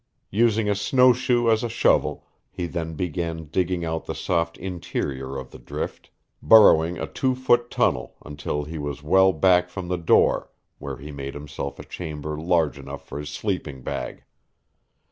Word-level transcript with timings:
Using 0.31 0.67
a 0.67 0.73
snowshoe 0.73 1.47
as 1.51 1.63
a 1.63 1.69
shovel 1.69 2.25
he 2.49 2.65
then 2.65 2.95
began 2.95 3.45
digging 3.45 3.85
out 3.85 4.05
the 4.07 4.15
soft 4.15 4.57
interior 4.57 5.37
of 5.37 5.51
the 5.51 5.59
drift, 5.59 6.09
burrowing 6.41 6.97
a 6.97 7.05
two 7.05 7.35
foot 7.35 7.69
tunnel 7.69 8.15
until 8.25 8.63
he 8.63 8.79
was 8.79 9.03
well 9.03 9.31
back 9.31 9.69
from 9.69 9.89
the 9.89 9.99
door, 9.99 10.49
where 10.79 10.97
he 10.97 11.11
made 11.11 11.35
himself 11.35 11.77
a 11.77 11.83
chamber 11.85 12.35
large 12.35 12.79
enough 12.79 13.05
for 13.07 13.19
his 13.19 13.29
sleeping 13.29 13.83
bag. 13.83 14.23